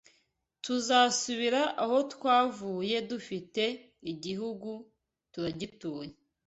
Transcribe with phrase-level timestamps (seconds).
[0.63, 3.63] Tukazasubira aho twavuye Dufite
[4.11, 4.69] igihugu
[5.31, 6.11] turagituye